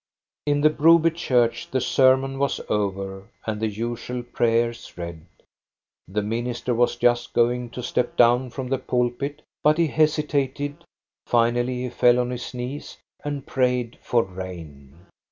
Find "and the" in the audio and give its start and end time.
3.45-3.67